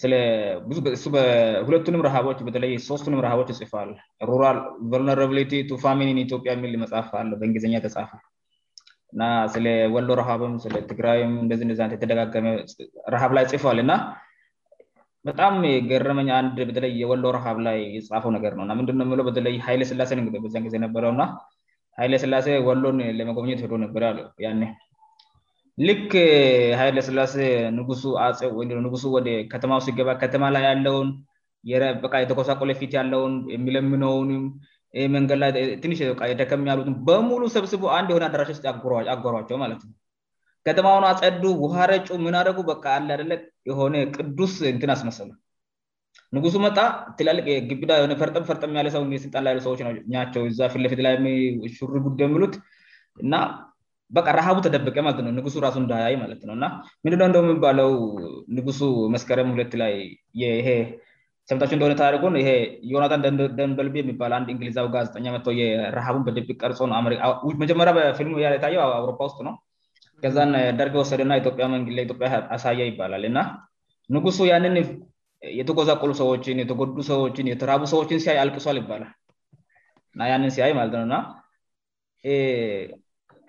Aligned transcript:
ስለብበሁለቱንም 0.00 2.02
ሃቦችበተለይ 2.14 2.72
ሶስቱንም 2.88 3.20
ረሃቦች 3.26 3.50
ጽፏዋል 3.60 3.90
ሩራል 4.30 4.58
ልነራሊቲ 5.00 5.52
ሚኒን 6.00 6.20
ኢትዮጵያ 6.24 6.52
ሚል 6.62 6.74
መጽፍ 6.84 7.08
አለ 7.20 7.30
በእንግዝኛ 7.40 7.72
ተፃፈ 7.84 8.10
እና 9.14 9.22
ስለወሎ 9.54 10.08
ረሃብም 10.20 10.54
ስለትግራይም 10.66 11.32
እንዚ 11.42 11.58
የተደጋገመ 11.96 12.46
ረሃብ 13.14 13.32
ላይ 13.38 13.44
ጽፏል 13.52 13.78
እና 13.84 13.92
በጣም 15.28 15.52
ገረመኛ 15.90 16.30
ን 16.44 16.46
በተለይ 16.70 16.90
የወሎ 17.02 17.24
ረሃብ 17.38 17.58
ላይ 17.66 17.78
የፃፈው 17.96 18.30
ነገር 18.38 18.52
ነውእምንድውተለ 18.58 19.46
ሀይለስላሴጊዜ 19.66 20.76
ነበረውእና 20.86 21.22
ኃይለስላሴ 22.00 22.46
ወሎን 22.68 22.98
ለመጎብኘት 23.18 23.60
ሄዶ 23.64 23.72
ነበር 23.84 24.02
ልክ 25.88 26.12
ሀይ 26.78 26.90
ለስላሴ 26.96 27.34
ንጉሱ 27.78 28.02
አውንጉሱ 28.24 29.02
ወደ 29.14 29.28
ከተማውስ 29.52 29.86
ገባ 29.98 30.10
ከተማ 30.20 30.42
ላይ 30.54 30.62
ያለውን 30.70 31.08
የተኮሳቆለፊት 31.70 32.92
ያለውን 32.98 33.34
የሚለምነውንምመንገድ 33.54 35.38
ላ 35.42 35.46
ሽ 35.98 36.00
የተከሚ 36.32 36.64
ያሉትን 36.72 36.94
በሙሉ 37.08 37.42
ሰብስቦ 37.56 37.82
አንድ 37.98 38.08
የሆነ 38.12 38.26
አዳራሽውስጥ 38.28 38.64
አጎሯቸው 39.14 39.58
ማለትነው 39.64 39.96
ከተማውን 40.68 41.06
አፀዱ 41.12 41.42
ውሃረጩ 41.64 42.06
ምንአደረጉ 42.26 42.60
በ 42.70 42.74
አለደለቅ 42.96 43.42
የሆነ 43.70 43.94
ቅዱስ 44.16 44.54
እንትን 44.72 44.92
አስመሰሉ 44.96 45.30
ንጉሱ 46.36 46.56
መጣ 46.68 46.78
ትልቅግቢዳርጠርጠ 47.18 48.62
ያለሰውልጣን 48.80 49.48
ሰዎች 49.66 49.82
ቸው 50.36 50.42
ትለፊትላይሹርጉድ 50.76 52.20
የምሉትእና 52.24 53.34
በቃ 54.16 54.26
ረሃቡ 54.38 54.56
ተደበቀ 54.66 54.96
ማለትነው 55.06 55.32
ንጉሱ 55.38 55.56
ራሱን 55.64 55.84
ዳያይ 55.92 56.14
ማለት 56.22 56.40
ነውና 56.48 56.64
ምድው 57.04 57.26
እንደሚባለው 57.30 57.90
ንጉሱ 58.56 58.80
መስከረ 59.14 59.38
ት 59.72 59.80
ላይ 59.82 59.94
ሰታችን 61.50 61.76
እንደሆነ 61.76 61.94
ታሪን 62.00 62.34
ይ 62.42 62.46
ዮናን 62.92 63.22
ደንበል 63.58 63.88
ሚባድ 64.10 64.34
ንግሊዛ 64.50 64.78
ጋዜኛውሃቡ 64.94 66.16
በደብቅ 66.26 66.56
ቀር 66.62 66.72
መጀመሪያበልሙየታውአሮውስጥ 67.62 69.38
ነው 69.48 69.54
ከዛን 70.24 70.52
ደርገ 70.78 70.94
ወሰደና 71.02 71.32
ኢጵያትጵያ 71.40 72.30
አሳየ 72.56 72.80
ይባላልእና 72.90 73.38
ንጉሱ 74.16 74.38
ያንን 74.52 74.76
የተጎዛቆሉ 75.60 76.10
ሰዎችን 76.22 76.58
የተጎዱ 76.62 76.96
ሰችን 77.10 77.48
የተራቡሰዎችን 77.52 78.22
ሲይ 78.26 78.38
አልቅሷል 78.42 78.76
ይባላልንን 78.82 80.54
ሲያይማለትነው 80.56 81.22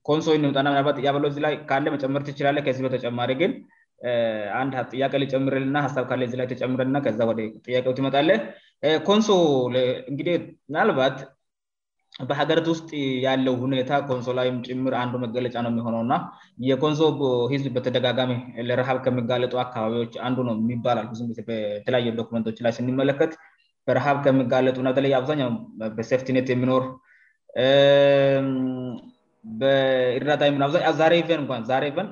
ኮንሶመጨመር 0.09 2.23
ይችላተጨማ 2.34 3.19
አንድ 4.62 4.73
ጥያቄ 4.94 5.12
ሊጨምረል 5.23 5.63
እና 5.69 5.78
ሀሳብ 5.85 6.03
ካ 6.09 6.13
ላይ 6.19 6.47
ተጨምረልና 6.53 6.97
ከዛ 7.06 7.19
ወደያቄው 7.31 7.94
ትመጣለ 7.97 8.29
ኮንሶ 9.09 9.28
እንግዲ 10.12 10.29
ምናልባት 10.69 11.17
በሀገሪት 12.29 12.66
ውስጥ 12.72 12.90
ያለው 13.25 13.53
ኔ 13.73 13.81
ኮንሶላዊጭምር 14.09 14.94
አንዱ 15.01 15.13
መገለጫ 15.25 15.56
ነው 15.66 15.72
የሚሆነውእና 15.73 16.16
የኮንሶ 16.69 17.07
ዝ 17.63 17.67
በተደጋጋሚ 17.75 18.31
ለረሃብ 18.69 18.97
ከሚጋለጡ 19.06 19.53
አካባቢዎች 19.66 20.16
አንዱ 20.29 20.40
ነው 20.47 20.56
ባላል 20.88 21.06
ብጊ 21.19 21.29
ተለያዩ 21.85 22.11
ዶመንቶች 22.19 22.57
ላይ 22.66 22.73
ስንመለከት 22.78 23.34
በረሃብ 23.90 24.17
ከሚጋለጡና 24.25 24.88
በተለ 24.94 25.07
አብዛኛው 25.19 25.51
በሴፍትነት 26.00 26.50
የሚኖር 26.53 26.84
በእርዳታ 29.61 30.41
ዛሬ 31.01 31.13
ንእሬ 31.29 31.94
ን 32.06 32.09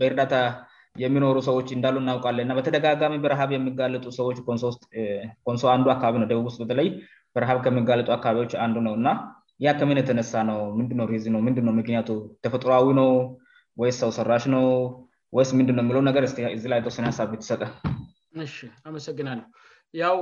በእርዳታ 0.00 0.34
የሚኖሩ 1.02 1.38
ሰዎች 1.48 1.68
እንዳሉ 1.76 1.96
እናውቃላ 2.02 2.40
እና 2.44 2.52
በተደጋጋሚ 2.56 3.14
በረሃብ 3.24 3.50
የሚጋለጡ 3.54 4.04
ሰዎችሶኮንሶ 4.16 5.62
አንዱ 5.74 5.86
አካባቢ 5.94 6.14
ነው 6.22 6.28
ደቡብ 6.32 6.46
ውስጥ 6.50 6.58
በተለይ 6.62 6.88
በረሃብ 7.36 7.58
ከሚጋለጡ 7.66 8.08
አካባቢዎች 8.16 8.54
አንዱ 8.64 8.76
ነውእና 8.86 9.10
ያ 9.66 9.70
ከምን 9.80 10.00
የተነሳ 10.00 10.32
ነው 10.50 10.60
ምንድ 10.78 10.90
ዝ 11.24 11.32
ምንድ 11.46 11.58
ምክንያቱ 11.80 12.08
ተፈጥሮዊ 12.44 12.88
ነው 13.00 13.10
ወይስ 13.82 13.98
ሰው 14.02 14.10
ሰራሽ 14.18 14.44
ነው 14.56 14.66
ወይስ 15.36 15.50
ምንድ 15.58 15.70
የሚለው 15.82 16.02
ነገር 16.08 16.24
ዚ 16.62 16.66
ላይ 16.72 16.80
ተወስነ 16.86 17.12
ሳብ 17.18 17.30
ቤትሰጠ 17.34 17.62
አመሰግናለው 18.88 19.46
ያው 20.02 20.18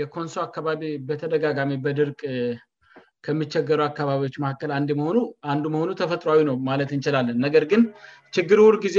የኮንሶ 0.00 0.36
አካባቢ 0.48 0.82
በተደጋጋሚ 1.08 1.72
በድርቅ 1.84 2.20
ከሚቸገሩ 3.26 3.80
አካባቢዎች 3.90 4.34
መካከል 4.44 4.70
ኑአንዱ 4.98 5.64
መሆኑ 5.74 5.88
ተፈጥሯዊ 6.00 6.40
ነው 6.48 6.56
ማለት 6.68 6.90
እንችላለን 6.96 7.38
ነገር 7.46 7.64
ግን 7.70 7.82
ችግር 8.36 8.58
ውር 8.64 8.76
ጊዜ 8.84 8.98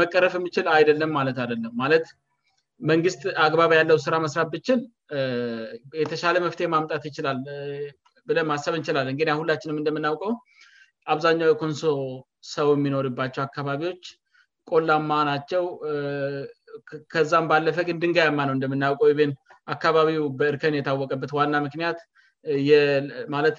መቀረፍ 0.00 0.34
የምችል 0.38 0.66
አይደለም 0.76 1.10
ማለት 1.18 1.38
አደለም 1.44 1.72
ማለት 1.82 2.06
መንግስት 2.90 3.22
አግባብ 3.46 3.70
ያለው 3.78 3.96
ስራ 4.04 4.14
መስራት 4.24 4.48
ብችል 4.52 4.80
የተሻለ 6.02 6.36
መፍትሄ 6.46 6.66
ማምጣት 6.74 7.02
ይችላል 7.08 7.40
ብለን 8.28 8.46
ማሰብ 8.50 8.74
እንችላለን 8.78 9.16
ግ 9.20 9.28
ሁላችንም 9.40 9.80
እንደምናውቀው 9.80 10.32
አብዛኛው 11.12 11.50
የኮንሶ 11.52 11.82
ሰው 12.54 12.68
የሚኖርባቸው 12.76 13.42
አካባቢዎች 13.48 14.04
ቆላማ 14.72 15.12
ናቸው 15.30 15.64
ከዛም 17.12 17.46
ባለፈ 17.50 17.78
ግን 17.88 18.00
ድንጋያማ 18.02 18.40
ነው 18.48 18.54
እንደምናውቀው 18.58 19.10
ብን 19.20 19.30
አካባቢው 19.74 20.24
በእርከን 20.38 20.76
የታወቀበት 20.78 21.30
ዋና 21.38 21.54
ምክንያት 21.66 21.98
ማለት 23.34 23.56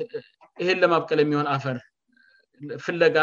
ይህን 0.61 0.77
ለማብቀል 0.83 1.19
የሚሆን 1.23 1.47
አፈር 1.55 1.77
ፍለጋ 2.85 3.17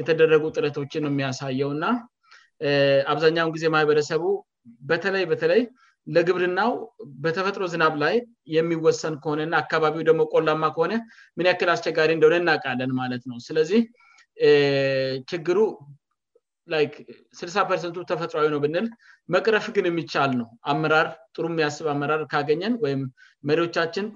የተደረጉ 0.00 0.42
ጥረቶችን 0.56 1.08
የሚያሳየው 1.08 1.70
እና 1.76 1.84
አብዛኛውን 3.12 3.52
ጊዜ 3.56 3.64
ማህበረሰቡ 3.74 4.24
በተለይ 4.90 5.24
በተለይ 5.32 5.62
ለግብርናው 6.16 6.70
በተፈጥሮ 7.22 7.62
ዝናብ 7.72 7.94
ላይ 8.02 8.14
የሚወሰን 8.56 9.14
ከሆነና 9.22 9.54
አካባቢው 9.62 10.02
ደግሞ 10.08 10.22
ቆላማ 10.34 10.64
ከሆነ 10.76 10.92
ምን 11.38 11.46
ያክል 11.50 11.70
አስቸጋሪ 11.74 12.10
እንደሆነ 12.16 12.36
እናውቃለን 12.42 12.92
ማለት 13.00 13.22
ነው 13.30 13.38
ስለዚህ 13.46 13.82
ችግሩ 15.32 15.58
ይ 16.82 16.86
ስልሳ 17.38 17.56
ፐርሰንቱ 17.70 17.96
ተፈጥሯዊ 18.10 18.46
ነው 18.54 18.60
ብንል 18.64 18.86
መቅረፍ 19.34 19.66
ግን 19.74 19.84
የሚቻል 19.90 20.30
ነው 20.40 20.48
አመራር 20.72 21.08
ጥሩ 21.34 21.44
የሚያስብ 21.52 21.86
አመራር 21.94 22.22
ካገኘን 22.32 22.74
ወይም 22.84 23.02
መሪዎቻችን 23.48 24.06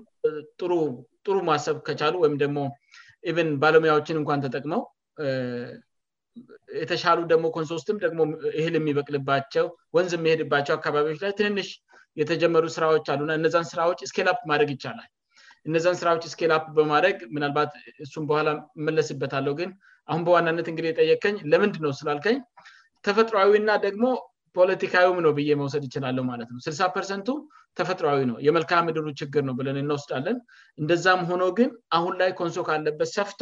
ጥሩ 1.27 1.37
ማሰብ 1.51 1.77
ከቻሉ 1.87 2.15
ወይም 2.25 2.35
ደግሞ 2.43 2.59
ብን 3.37 3.49
ባለሙያዎችን 3.63 4.19
እንኳን 4.21 4.43
ተጠቅመው 4.45 4.83
የተሻሉ 6.83 7.21
ደግሞ 7.33 7.47
ኮንሶ 7.57 7.71
ውስጥም 7.79 7.97
ደግሞ 8.05 8.21
እህል 8.59 8.75
የሚበቅልባቸው 8.79 9.67
ወንዝ 9.97 10.13
የሚሄድባቸው 10.19 10.75
አካባቢዎች 10.79 11.19
ላይ 11.25 11.33
ትንንሽ 11.39 11.69
የተጀመሩ 12.21 12.65
ስራዎች 12.77 13.07
አሉና 13.13 13.33
እነዛን 13.41 13.67
ስራዎች 13.73 13.99
ስኬልፕ 14.11 14.39
ማድረግ 14.51 14.71
ይቻላል 14.77 15.09
እነዛን 15.69 15.97
ስራዎች 16.01 16.25
ስኬልፕ 16.35 16.63
በማድረግ 16.77 17.17
ምናልባት 17.35 17.73
እሱም 18.05 18.25
በኋላ 18.31 18.49
የመለስበታለው 18.81 19.55
ግን 19.61 19.73
አሁን 20.11 20.23
በዋናነት 20.29 20.69
እንግዲ 20.73 20.87
የጠየከኝ 20.91 21.37
ለምንድን 21.53 21.85
ነው 21.87 21.93
ስላልከኝ 22.01 22.39
ተፈጥሮዊና 23.09 23.71
ደግሞ 23.87 24.07
ፖለቲካዊም 24.57 25.19
ነው 25.25 25.33
ብዬ 25.39 25.51
መውሰድ 25.61 25.83
ይችላለሁ 25.89 26.23
ማለት 26.31 26.49
ነ 26.53 26.57
ስልሳ 26.67 26.81
ፐርሰንቱ 26.97 27.29
ተፈጥሯዊ 27.79 28.21
ነው 28.31 28.37
የመልካ 28.47 28.73
ምድሩ 28.87 29.05
ችግር 29.21 29.43
ነው 29.49 29.55
ብለን 29.59 29.77
እናወስዳለን 29.83 30.37
እንደዛም 30.81 31.21
ሆኖ 31.29 31.43
ግን 31.59 31.71
አሁን 31.97 32.15
ላይ 32.21 32.31
ኮንሶ 32.41 32.57
ካለበት 32.69 33.11
ሰፍቶ 33.19 33.41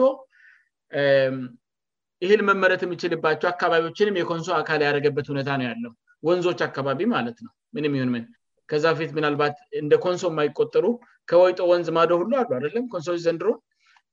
ይህን 2.25 2.43
መመረት 2.49 2.81
የሚችልባቸው 2.87 3.49
አካባቢዎችንም 3.55 4.17
የኮንሶ 4.21 4.49
አካል 4.61 4.81
ያደረገበት 4.87 5.27
ሁኔታ 5.33 5.51
ነው 5.61 5.67
ያለው 5.71 5.93
ወንዞች 6.29 6.61
አካባቢ 6.69 7.01
ማለት 7.15 7.39
ነው 7.47 7.53
ምንምንምን 7.77 8.25
ከዛ 8.71 8.87
በፊት 8.95 9.11
ምናልባት 9.19 9.55
እንደ 9.83 9.95
ኮንሶ 10.05 10.23
የማይቆጠሩ 10.33 10.87
ከወይጦ 11.31 11.61
ወንዝ 11.73 11.87
ማዶ 11.99 12.11
ሁ 12.21 12.25
አሉ 12.41 12.51
አደለም 12.59 12.85
ኮንሶች 12.95 13.21
ዘንድሮ 13.27 13.49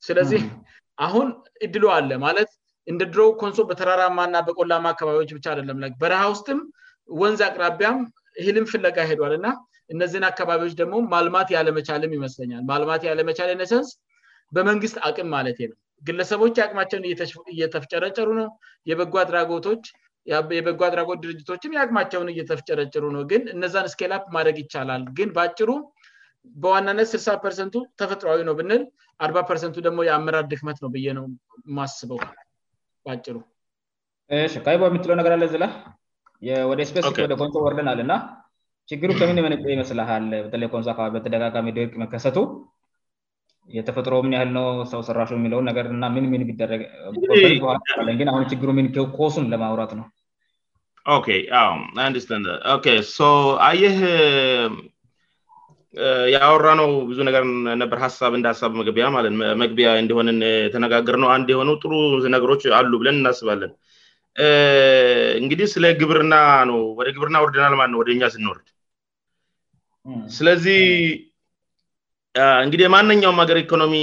ስለዚህ 0.07 0.41
አሁን 1.05 1.27
እድሎ 1.65 1.85
አለ 1.97 2.09
ማለት 2.25 2.51
እንደ 2.91 3.01
ድሮ 3.13 3.21
ኮንሶ 3.41 3.59
በተራራማ 3.69 4.19
ና 4.33 4.41
በቆላማ 4.47 4.85
አካባቢዎች 4.95 5.29
ብቻ 5.37 5.45
አደለም 5.53 5.77
በረሃ 6.03 6.23
ውስጥም 6.33 6.59
ወንዝ 7.21 7.39
አቅራቢያም 7.47 7.97
ህልም 8.45 8.65
ፍለጋ 8.71 8.95
ይሄዷል 9.05 9.33
እና 9.39 9.47
እነዚን 9.93 10.23
አካባቢዎች 10.29 10.73
ደግሞ 10.81 10.95
ማልማት 11.13 11.49
ያለመቻልም 11.55 12.15
ይመስለኛል 12.17 12.63
ማልማት 12.69 13.01
ያለመቻል 13.09 13.49
ነሰንስ 13.61 13.89
በመንግስት 14.55 14.97
አቅም 15.07 15.27
ማለት 15.35 15.57
ነው 15.71 15.77
ግለሰቦች 16.07 16.55
ያቅማቸውን 16.61 17.05
እየተፍጨረጨሩ 17.53 18.29
ነው 18.39 18.47
የበጎ 18.91 20.81
አድራጎት 20.87 21.19
ድርጅቶችም 21.23 21.73
የአቅማቸውን 21.75 22.31
እየተፍጨረጭሩ 22.33 23.03
ነው 23.17 23.23
ግን 23.31 23.43
እነዛን 23.55 23.89
ስኬላፕ 23.93 24.23
ማድደግ 24.37 24.57
ይቻላል 24.63 25.03
ግን 25.19 25.29
በጭሩ 25.37 25.69
በዋናነት 26.63 27.07
ስልሳ 27.13 27.27
ፐርሰንቱ 27.45 27.75
ተፈጥሯአዊ 27.99 28.41
ነው 28.49 28.55
ብንል 28.59 28.83
አርባ 29.27 29.39
ርሰንቱ 29.57 29.77
ደግሞ 29.89 29.99
የአመራር 30.09 30.45
ድክመት 30.53 30.79
ነው 30.85 30.89
ብ 30.95 31.05
ነው 31.19 31.27
ማስበው 31.77 32.19
በጭሩ 33.07 33.37
ከይቦ 34.67 34.81
የሚትለው 34.89 35.15
ነገር 35.21 35.33
አለዝላ 35.37 35.65
ወደ 36.69 36.81
ስፔስ 36.89 37.05
ወደ 37.25 37.33
ኮንጮ 37.41 37.55
ወርደናአል 37.65 37.99
እና 38.05 38.13
ችግሩ 38.89 39.09
hmm. 39.11 39.19
ከምን 39.19 39.37
መንጨ 39.45 39.63
ይመስላል 39.75 40.07
በተለይ 40.45 40.67
ኮንሶ 40.73 40.87
አካባቢ 40.93 41.11
በተደጋጋሚ 41.17 41.67
ድርቅ 41.77 41.93
መከሰቱ 42.03 42.37
የተፈጥሮ 43.77 44.15
ምን 44.25 44.33
ያህል 44.35 44.49
ነው 44.57 44.65
ሰው 44.91 44.99
ስራሹ 45.07 45.29
የሚለው 45.37 45.59
ገርና 45.77 46.05
ምን 46.15 46.25
ን 46.41 46.55
ደለግአሁ 46.59 48.41
ሩ 48.69 48.73
ምን 48.79 48.87
ኮሱን 49.19 49.47
ለማውራት 49.53 49.93
ነው 49.99 50.05
ንስን 52.15 52.43
ይህ 53.83 53.95
የአወራ 56.33 56.69
ነው 56.79 56.87
ብዙ 57.09 57.17
ነገር 57.27 57.43
ነበር 57.81 57.97
ሀሳብ 58.05 58.31
እንደሀሳብ 58.37 58.71
መግቢያ 58.79 59.05
ማለት 59.15 59.33
መግቢያ 59.63 59.89
እንዲሆንን 60.03 60.39
ተነጋገር 60.73 61.17
ነው 61.23 61.29
አንድ 61.35 61.49
የሆነው 61.53 61.75
ጥሩ 61.83 61.91
ነገሮች 62.35 62.63
አሉ 62.79 62.91
ብለን 63.03 63.19
እናስባለን 63.21 63.71
እንግዲህ 65.41 65.67
ስለ 65.73 65.85
ግብርና 66.01 66.33
ነው 66.71 66.79
ወደ 66.99 67.07
ግብርና 67.17 67.35
ኦርድናል 67.45 67.73
ማለ 67.79 67.89
ነው 67.93 67.99
ወደእኛ 68.01 68.23
ስንወርድ 68.33 68.67
ስለዚህ 70.37 70.79
እንግዲህ 72.65 72.83
የማነኛውም 72.87 73.37
አገር 73.41 73.57
ኢኮኖሚ 73.61 73.93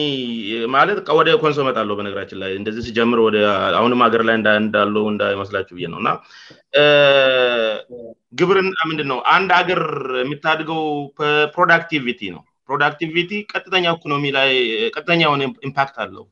ማለትወደ 0.75 1.29
ኮንሶመት 1.43 1.77
አለው 1.81 1.97
በነገራችን 1.99 2.41
ላይ 2.43 2.53
እንደዚህ 2.61 2.83
ሲጀምር 2.87 3.19
አሁንም 3.79 4.03
ሀገር 4.07 4.23
ላይ 4.29 4.37
እንዳሉ 4.65 4.95
እንዳይመስላችሁ 5.13 5.77
ነው 5.95 5.99
እና 6.03 6.11
ግብርና 8.41 8.77
ምንድነው 8.93 9.19
አንድ 9.35 9.51
አገር 9.61 9.83
የሚታድገው 10.23 10.81
ፕሮዳክቲቪቲ 11.57 12.23
ነው 12.37 12.43
ፕሮዳክቲቪቲ 12.69 13.33
ቀጥኛ 13.53 13.85
ኢኮኖሚ 13.99 14.25
ይጥኛ 14.87 15.23
ኢምፓክት 15.71 15.99
አለው 16.07 16.27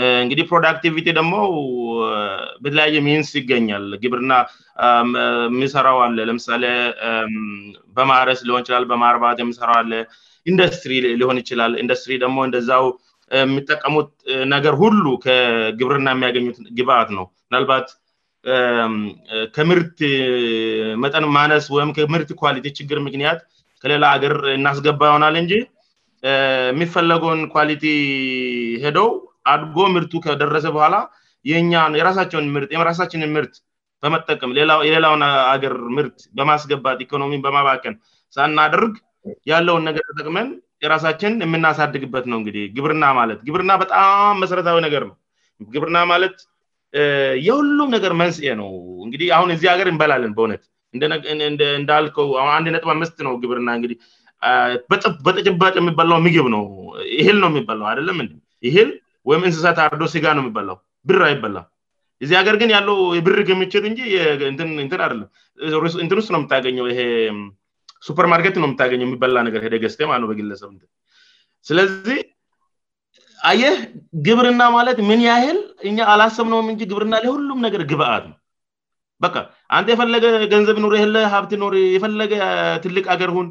Eh, 0.00 0.18
እንግዲህ 0.24 0.44
ፕሮዳክቲቪቲ 0.50 1.06
ደግሞ 1.18 1.32
eh, 2.10 2.44
በተለያየ 2.64 2.98
ሚንስ 3.06 3.30
ይገኛል 3.38 3.84
ግብርና 4.02 4.32
የሚሰራው 5.52 5.98
አለ 6.04 6.16
ለምሳሌ 6.28 6.62
በማረስ 7.96 8.40
ሊሆን 8.48 8.62
ይችላል 8.62 8.84
በማርባት 8.92 9.38
የሚሰራው 9.42 9.76
አለ 9.80 9.92
ኢንዱስትሪ 10.50 10.92
ሊሆን 11.22 11.38
ይችላል 11.42 11.74
ኢንዱስትሪ 11.82 12.14
ደሞ 12.24 12.36
እንደዛው 12.48 12.84
የሚጠቀሙት 13.42 14.08
ነገር 14.54 14.74
ሁሉ 14.82 15.04
ከግብርና 15.24 16.06
የሚያገኙት 16.14 16.56
ግብአት 16.78 17.10
ነው 17.18 17.26
ምናልባት 17.50 17.86
ከምርት 19.58 19.98
መጠን 21.02 21.26
ማነስ 21.36 21.66
ወይም 21.76 21.92
ከምርት 21.98 22.32
ኳሊቲ 22.44 22.66
ችግር 22.78 22.98
ምክንያት 23.08 23.42
ከሌላ 23.82 24.04
ሀገር 24.14 24.34
እናስገባ 24.56 25.02
ይሆናል 25.10 25.36
እንጂ 25.42 25.52
የሚፈለገውን 26.72 27.42
ኳሊቲ 27.56 27.84
ሄደው 28.86 29.10
አድጎ 29.52 29.76
ምርቱ 29.94 30.12
ከደረሰ 30.26 30.66
በኋላ 30.76 30.96
የኛ 31.50 31.72
የራሳቸውንየራሳችንን 32.00 33.30
ምርት 33.36 33.54
በመጠቀም 34.04 34.52
ሌላውን 34.92 35.22
አገር 35.54 35.74
ምርት 35.96 36.18
በማስገባት 36.38 37.00
ኢኮኖሚ 37.06 37.34
በማባቀን 37.46 37.94
ሳናደርግ 38.36 38.94
ያለውን 39.52 39.84
ነገር 39.88 40.04
በጠቅመን 40.10 40.46
የራሳችን 40.84 41.32
የምናሳድግበት 41.46 42.24
ነው 42.32 42.38
እንግዲህ 42.40 42.62
ግብርና 42.76 43.04
ማለት 43.18 43.40
ግብርና 43.48 43.72
በጣም 43.82 44.38
መሰረታዊ 44.42 44.78
ነገር 44.86 45.02
ነው 45.10 45.16
ግብርና 45.74 45.98
ማለት 46.12 46.36
የሁሉም 47.46 47.90
ነገር 47.96 48.12
መንስኤ 48.22 48.48
ነው 48.62 48.70
እንግዲህ 49.04 49.28
አሁን 49.36 49.50
እዚህ 49.54 49.68
ሀገር 49.74 49.88
እንበላልን 49.92 50.32
በእውነት 50.38 50.62
እንዳልከው 51.80 52.26
ሁአንድ 52.46 52.66
ነጥብ 52.76 52.88
ምስት 53.02 53.18
ነው 53.26 53.34
ግብርና 53.42 53.70
እግህ 53.78 53.92
በጠጭባጭ 55.26 55.74
የሚባለው 55.82 56.16
ምግብ 56.26 56.46
ነው 56.56 56.62
ይህል 57.20 57.38
ነው 57.44 57.50
የሚባው 57.52 57.86
አይደለ 57.92 58.08
ወይም 59.30 59.42
እንስሳት 59.48 59.78
አርዶ 59.84 60.02
ሲጋ 60.14 60.26
ነው 60.36 60.42
የሚበላው 60.44 60.76
ብር 61.08 61.20
አይበላ 61.28 61.58
እዚህ 62.24 62.36
ሀገር 62.40 62.56
ግን 62.62 62.70
ያለው 62.76 62.96
ብር 63.26 63.38
ሚችል 63.60 63.84
እንጂ 63.90 64.00
ን 64.54 65.00
አለምእትን 65.06 66.20
ስጥ 66.24 66.30
ነው 66.36 66.40
ምታገኘው 66.44 66.86
ይ 66.92 66.98
ሱፐርማርኬት 68.06 68.56
ው 68.64 68.68
ኘየበላነ 69.02 69.48
ደገስበሰብ 69.74 70.70
ስለዚህ 71.68 72.18
አየህ 73.50 73.76
ግብርና 74.26 74.62
ማለት 74.76 74.98
ምን 75.08 75.20
ያህል 75.28 75.58
እኛ 75.88 75.96
አላሰብነውም 76.12 76.68
እን 76.72 76.76
ግብርና 76.90 77.14
ሁሉም 77.32 77.58
ነገር 77.66 77.82
ግብአት 77.90 78.24
ነው 78.30 78.36
በካ 79.24 79.36
አንተ 79.76 79.88
የፈለገ 79.94 80.24
ገንዘብ 80.52 80.76
ኖር 80.84 80.94
ሀብት 81.34 81.52
ኖ 81.62 81.66
የፈለገ 81.96 82.32
ትልቅ 82.84 83.04
አገር 83.14 83.30
ሁን 83.36 83.48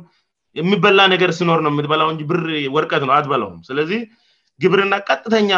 የሚበላ 0.59 1.01
ነገር 1.13 1.29
ሲኖር 1.39 1.59
ነው 1.65 1.71
የበላውእብርርቀት 1.85 3.03
ነው 3.09 3.13
አትበላው 3.17 3.51
ስለህ 3.69 3.91
ግብርና 4.63 4.93
ቀጥተኛ 5.09 5.51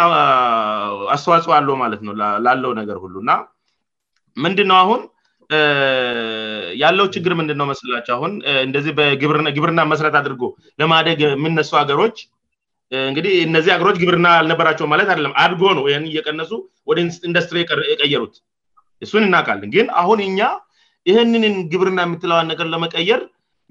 አስተዋጽኦ 1.16 1.52
አለ 1.60 1.68
ማለት 1.84 2.02
ነው 2.08 2.14
ላለው 2.46 2.72
ነገር 2.82 2.98
ሁሉእና 3.04 3.32
ምንድነው 4.44 4.78
አሁን 4.84 5.02
ያለው 6.82 7.06
ችግር 7.16 7.34
ምንድነው 7.40 7.66
መስላቸው 7.72 8.14
አሁን 8.18 8.32
እንደዚህ 8.68 8.92
በግብርና 9.00 9.82
መሰረት 9.92 10.16
አድርጎ 10.20 10.44
ለማደግ 10.82 11.20
የምነሱ 11.26 11.72
አገሮች 11.82 12.18
እንግዲህ 13.10 13.34
እነዚህ 13.48 13.72
አገሮች 13.76 13.98
ግብርና 14.04 14.28
አልነበራቸው 14.40 14.88
ማለት 14.94 15.10
አደለም 15.14 15.34
አድጎ 15.44 15.62
ነው 15.78 15.86
ይህን 15.90 16.06
እየቀነሱ 16.12 16.52
ወደ 16.90 16.98
ኢንዱስትሪ 17.30 17.60
የቀየሩት 17.94 18.36
እሱን 19.06 19.24
እናካል 19.28 19.62
ግን 19.76 19.88
አሁን 20.02 20.20
እኛ 20.28 20.40
ይህንንን 21.10 21.56
ግብርና 21.74 22.00
የምትለዋን 22.08 22.50
ነገር 22.52 22.68
ለመቀየር 22.74 23.22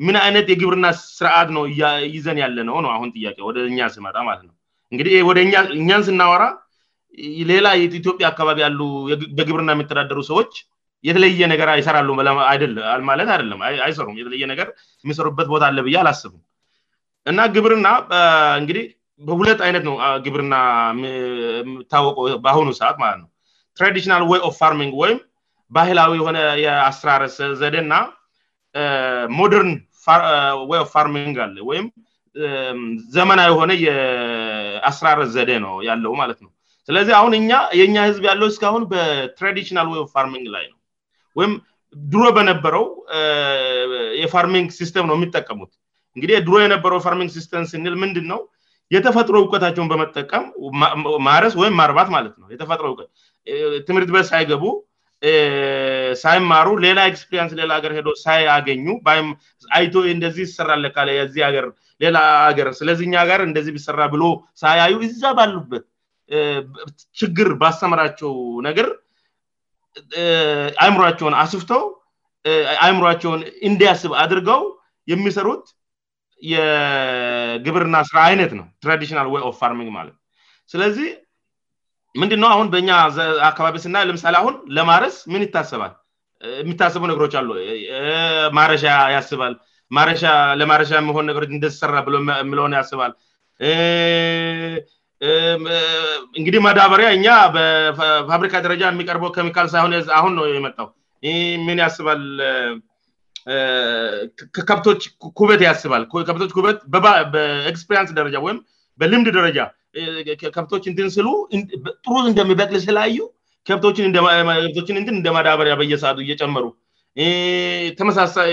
ምን 0.06 0.17
አይነት 0.25 0.46
የግብርና 0.55 0.87
ስርአት 1.17 1.49
ነው 1.56 1.62
እይዘን 2.11 2.40
ያለነው 2.44 2.76
ነው 2.87 2.90
አሁን 2.96 3.08
ጥያቄ 3.17 3.38
ወደእኛ 3.50 3.81
ሲመጣ 3.96 4.17
ማለት 4.29 4.43
ነው 4.49 4.55
እንግዲህ 4.92 5.14
ወደ 5.28 5.38
እኛን 5.80 6.02
ስናወራ 6.06 6.44
ሌላ 7.50 7.66
ኢትዮጵያ 7.86 8.24
አካባቢ 8.32 8.58
ያሉ 8.64 8.80
በግብርና 9.38 9.70
የሚተዳደሩ 9.74 10.20
ሰዎች 10.30 10.52
የተለየ 11.08 11.44
ነገር 11.52 11.68
ይሰራሉ 11.80 12.08
ማለ 12.18 13.24
ም 13.58 13.62
አይሰሩም 13.86 14.17
የተለየ 14.20 14.43
ነገር 14.52 14.69
የሚሰሩበት 15.05 15.48
ቦታ 15.52 15.64
አለብዬ 15.70 15.96
አላስብም 16.02 16.40
እና 17.31 17.40
ግብርና 17.56 17.88
እንግዲህ 18.60 18.84
በሁለት 19.26 19.60
አይነት 19.67 19.82
ነው 19.88 19.96
ግብርና 20.26 20.55
ታወቀ 21.93 22.19
በአሁኑ 22.44 22.69
ሰዓት 22.81 22.96
ማለትነው 23.02 23.28
ትራዲሽናል 23.78 24.22
ኦፍ 24.48 24.55
ፋርሚንግ 24.62 24.94
ወይም 25.02 25.19
ባህላዊ 25.76 26.12
የሆነ 26.20 26.38
የአራረሰ 26.64 27.36
ዘደና 27.60 27.93
ሞደርን 29.40 29.70
ፋርሚንግ 30.94 31.36
አለ 31.46 31.56
ወይም 31.70 31.86
ዘመና 33.14 33.40
የሆነ 33.50 33.72
አስራረ 34.91 35.20
ዘደ 35.34 35.51
ነው 35.67 35.74
ያለው 35.89 36.12
ማለት 36.20 36.39
ነው 36.44 36.51
ስለዚህ 36.89 37.15
አሁን 37.19 37.32
እኛ 37.41 37.51
የኛ 37.81 37.96
ህዝብ 38.08 38.24
ያለው 38.31 38.48
እስካሁን 38.53 38.84
በትራዲሽናል 38.93 39.89
ይ 39.98 40.03
ፋርሚንግ 40.15 40.46
ላይ 40.55 40.65
ነው 40.72 40.79
ወይም 41.39 41.53
ድሮ 42.12 42.24
በነበረው 42.39 42.84
የፋርሚንግ 44.22 44.69
ሲስተም 44.81 45.05
ነው 45.10 45.17
የሚጠቀሙት 45.19 45.72
እንግዲ 46.17 46.31
ድሮ 46.46 46.55
የነበረው 46.62 46.98
ፋርሚግ 47.06 47.29
ሲስም 47.36 47.65
ስንል 47.72 47.94
ምንድን 48.05 48.27
ነው 48.32 48.41
የተፈጥሮ 48.94 49.34
እውቀታቸውን 49.43 49.91
በመጠቀም 49.93 50.44
ማረስ 51.27 51.55
ወይም 51.60 51.74
ማርባት 51.81 52.08
ማለትነው 52.17 52.48
የተፈጥሮ 52.55 52.86
ት 53.01 53.05
ትምህርት 53.89 54.10
ቤስ 54.15 54.27
ሳይገቡ 54.32 54.65
ሳይማሩ 56.22 56.69
ሌላ 56.84 57.01
ክስፕሪንስ 57.15 57.53
ሌላ 57.60 57.70
አገር 57.81 57.93
ሄዶ 57.98 58.08
ሳያገኙ 58.24 58.84
ይም 59.19 59.29
አይቶ 59.79 59.94
እንደዚህ 60.15 60.44
ይሰራለካለ 60.48 61.08
የዚህ 61.19 61.43
ሀገር 61.48 61.67
ሌላ 62.04 62.18
ሀገር 62.48 62.68
ስለዚህኛ 62.78 63.14
ጋር 63.30 63.40
እንደዚህ 63.48 63.72
ቢሰራ 63.76 64.02
ብሎ 64.14 64.24
ሳያዩ 64.62 64.94
እዛ 65.08 65.22
ባሉበት 65.38 65.84
ችግር 67.20 67.48
ባሰምራቸው 67.60 68.32
ነገር 68.68 68.88
አይምሯቸውን 70.84 71.34
አስፍተው 71.42 71.82
አይምሯቸውን 72.84 73.40
እንዳያስብ 73.68 74.12
አድርገው 74.22 74.62
የሚሰሩት 75.12 75.64
የግብርና 76.52 77.96
ስራ 78.10 78.18
አይነት 78.30 78.52
ነው 78.58 78.64
ትራዲሽናል 78.84 79.26
ኦፍ 79.48 79.56
ፋርሚግ 79.62 79.88
ማለት 79.98 80.16
ስለዚህ 80.72 81.10
ምንድነው 82.20 82.48
አሁን 82.54 82.66
በኛ 82.72 82.88
አካባቢ 83.50 83.76
ስናየ 83.84 84.08
ለምሳሌ 84.08 84.34
አሁን 84.42 84.54
ለማረስ 84.76 85.16
ምን 85.32 85.44
ይታሰባል 85.46 85.92
የሚታስቡ 86.62 87.02
ነገሮች 87.10 87.34
አሉ 87.40 87.50
ማረሻ 88.56 88.84
ያስባል 89.16 89.54
ማረሻ 89.96 90.22
ለማረሻ 90.61 90.91
የሆን 91.01 91.27
ነገሮች 91.31 91.51
እንደሰራ 91.56 91.96
ብሎ 92.06 92.15
የለሆነ 92.53 92.72
ያስባል 92.81 93.13
እንግዲህ 96.39 96.61
ማዳበሪያ 96.67 97.08
እኛ 97.19 97.27
በፋብሪካ 97.56 98.55
ደረጃ 98.67 98.82
የሚቀርበው 98.91 99.31
ኬሚካል 99.37 99.67
ሳሆን 99.75 99.93
አሁን 100.19 100.32
ነው 100.39 100.46
የመጣው 100.56 100.89
ምን 101.67 101.79
ያስባል 101.84 102.22
ከብቶች 104.70 105.03
ኩበት 105.39 105.61
ያስባል 105.69 106.03
ከብቶች 106.31 106.51
ት 106.81 107.05
በክስፐሪንስ 107.34 108.11
ደረጃ 108.19 108.34
ወይም 108.49 108.58
በልምድ 109.03 109.29
ደረጃ 109.39 109.58
ከብቶች 110.58 110.84
ንትን 110.93 111.08
ስሉ 111.17 111.29
ጥሩ 112.06 112.15
እንደሚበቅል 112.31 112.81
ስላዩ 112.87 113.19
ከከብቶችንንትን 113.69 115.15
እንደ 115.20 115.29
ማዳበሪያ 115.37 115.75
በየሳሉ 115.81 116.17
እየጨመሩ 116.25 116.65
ተመሳሳይ 117.98 118.52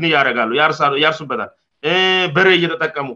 ን 0.00 0.04
እያደረጋሉያርሱበታል 0.08 1.50
በሬ 2.36 2.48
እየተጠቀሙ 2.58 3.08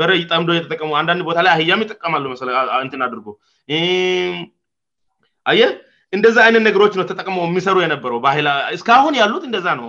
በጠምዶ 0.00 0.50
እጠቀሙአንዳንድ 0.58 1.22
ቦታላይ 1.28 1.50
አህያም 1.54 1.82
ይጠቀማሉንትን 1.84 3.02
አድርጎ 3.06 3.26
እንደዛ 6.16 6.36
አይነት 6.46 6.62
ነገሮች 6.66 6.92
ነው 6.98 7.04
ተጠቅመው 7.10 7.42
የሚሰሩ 7.48 7.76
የነበረው 7.84 8.18
ባ 8.24 8.28
እስካሁን 8.76 9.14
ያሉት 9.20 9.44
እንደ 9.48 9.56
ነው 9.80 9.88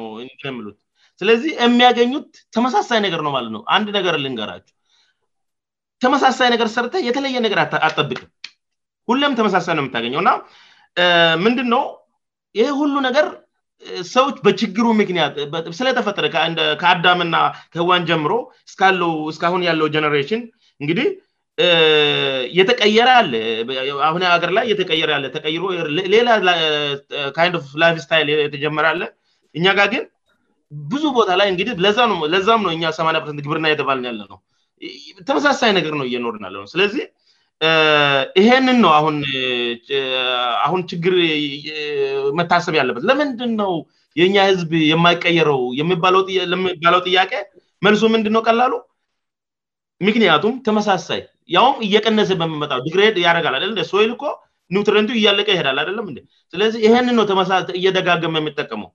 ሚሉት 0.60 0.78
ስለዚህ 1.20 1.52
የሚያገኙት 1.66 2.30
ተመሳሳይ 2.56 3.00
ነገር 3.06 3.20
ነው 3.26 3.32
ማለትነው 3.36 3.62
አንድ 3.76 3.88
ነገር 3.98 4.14
ልንገራችው 4.24 4.74
ተመሳሳይ 6.04 6.50
ነገር 6.54 6.68
ሰርተ 6.76 6.96
የተለየ 7.08 7.40
ነገር 7.46 7.60
አጠብቅም 7.90 8.30
ሁም 9.10 9.36
ተመሳሳይ 9.42 9.76
ነው 9.78 9.84
የምታገኘው 9.84 10.22
እና 10.24 10.32
ምንድንነው 11.46 11.84
ይህ 12.62 12.70
ሁሉ 12.82 12.94
ነገር 13.08 13.28
ሰውች 14.14 14.38
በችግሩ 14.46 14.86
ምክንያት 15.02 15.34
ስለተፈጠረ 15.80 16.26
ከአዳምና 16.82 17.36
ህዋን 17.80 18.04
ጀምሮ 18.10 18.34
እውእስካአሁን 19.08 19.64
ያለው 19.70 19.88
ጀነሬሽን 19.96 20.42
እንግዲህ 20.82 21.08
የተቀየረ 22.60 23.10
አለ 23.20 23.34
አሁ 24.08 24.14
ሀገር 24.36 24.50
ላይ 24.58 24.66
የተቀየረ 24.72 25.12
ለ 25.24 25.28
ቀሮሌላ 25.44 26.30
ይ 26.40 27.52
ላፍ 27.84 27.96
ስታይል 28.06 28.30
የተጀመረአለ 28.46 29.02
እኛ 29.60 29.66
ጋ 29.80 29.86
ግን 29.94 30.04
ብዙ 30.94 31.04
ቦታ 31.18 31.30
ላይ 31.42 31.48
እንግዲህ 31.54 31.74
ለዛም 32.34 32.64
ነው 32.68 32.80
እ 32.80 32.90
8 32.98 33.22
ርሰት 33.26 33.40
ግብርና 33.48 33.68
የተባል 33.74 34.04
ያለ 34.12 34.22
ነው 34.34 34.40
ተመሳሳይ 35.28 35.72
ነገር 35.80 35.94
ነው 36.00 36.06
እየኖርናአለነው 36.10 36.68
ስለዚህ 36.74 37.06
ይሄንን 38.40 38.78
ነው 38.84 38.92
አሁን 40.66 40.82
ችግር 40.92 41.14
መታሰብ 42.40 42.74
ያለበት 42.80 43.04
ለምንድንነው 43.10 43.74
የኛ 44.20 44.36
ህዝብ 44.50 44.72
የማይቀየረው 44.92 45.62
ለሚባለው 46.52 47.00
ጥያቄ 47.08 47.32
መልሱ 47.88 48.02
ምንድንነው 48.16 48.44
ቀላሉ 48.50 48.74
ምክንያቱም 50.08 50.56
ተመሳሳይ 50.68 51.22
ያውም 51.56 51.76
እየቀነሰ 51.88 52.30
በሚመጣው 52.42 52.80
ዲግሬድ 52.88 53.18
ያደረጋልአም 53.26 53.74
ሰ 53.92 53.96
ይልኮ 54.06 54.24
ኒውትሬንቱ 54.76 55.10
እያለቀ 55.20 55.48
ይሄዳል 55.54 55.78
አይደለም 55.84 56.08
ስለዚህ 56.54 56.80
ይሄንን 56.88 57.16
ነው 57.20 57.24
እየደጋገመ 57.80 58.36
የምጠቀመው 58.42 58.90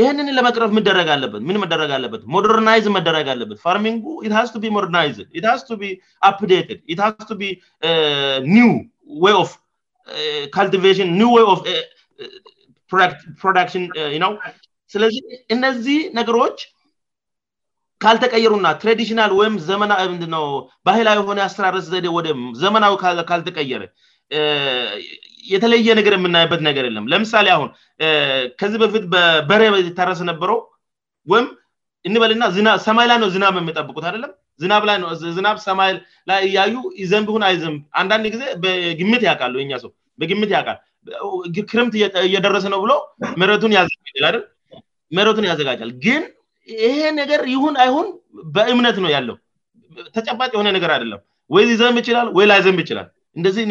ይህንን 0.00 0.26
ለመቅረፍ 0.36 0.70
ምደረግ 0.76 1.08
አለበት 1.14 1.42
ምን 1.48 1.56
መደረግ 1.62 1.90
አለበት 1.96 2.22
ደርናይዝን 2.46 2.94
መደረግ 2.96 3.26
አለበት 3.34 3.58
ፋርሚንጉ 3.66 4.20
ር 12.92 12.92
ፕን 12.92 14.36
ስለዚ 14.94 15.14
እነዚህ 15.54 15.96
ነገሮች 16.18 16.58
ካልተቀየሩእና 18.02 18.68
ትሬዲሽናል 18.82 19.32
ወይም 19.40 19.54
ዘና 19.68 19.94
ባህላዊ 20.88 21.18
ሆነ 21.28 21.40
አስተራረስ 21.48 21.86
ዘወደ 21.94 22.28
ዘመናዊ 22.64 22.94
ካልተቀየረ 23.32 23.82
uh, 24.36 24.94
የተለየ 25.54 25.88
ነገር 25.98 26.12
የምናይበት 26.16 26.60
ነገር 26.68 26.84
የለም 26.88 27.04
ለምሳሌ 27.12 27.46
አሁን 27.56 27.68
ከዚህ 28.60 28.78
በፊት 28.82 29.04
በበሬ 29.12 29.62
ታረስ 29.98 30.20
ነበረው 30.30 30.58
ወይም 31.32 31.46
እኒ 32.08 32.14
በልና 32.22 32.70
ሰማይ 32.86 33.06
ላይ 33.10 33.18
ነው 33.22 33.28
ዝናብ 33.34 33.54
የሚጠብቁት 33.62 34.04
አደለም 34.10 34.32
ዝና 34.62 34.72
ው 35.08 35.12
ዝናብ 35.36 35.56
ሰማይ 35.68 35.90
ላይ 36.28 36.38
እያዩ 36.48 36.74
ዘንብ 37.12 37.28
ሁን 37.34 37.42
አይዘንብ 37.48 37.80
አንዳንድ 38.00 38.24
ጊዜ 38.34 38.42
በግ 38.62 39.00
ያውቃል 39.30 39.54
ሰው 39.84 39.90
በግት 40.20 40.50
ያውቃል 40.56 40.78
ክርምት 41.72 41.94
እየደረሰ 42.28 42.64
ነው 42.74 42.78
ብሎ 42.84 42.92
መረቱን 45.18 45.46
ያዘጋጃል 45.50 45.90
ግን 46.06 46.22
ይሄ 46.86 46.94
ነገር 47.20 47.42
ይሁን 47.54 47.74
አይሁን 47.82 48.06
በእምነት 48.54 48.96
ነው 49.04 49.10
ያለው 49.16 49.36
ተጨባጭ 50.16 50.50
የሆነ 50.54 50.68
ነገር 50.76 50.90
አይደለም 50.96 51.20
ወይ 51.54 51.66
ዘንብ 51.82 51.98
ይችላል 52.02 52.28
ወይ 52.36 52.46
ላ 52.50 52.54
ዘንብ 52.66 52.78
ይችላል 52.84 53.06
እንደዚህ 53.38 53.62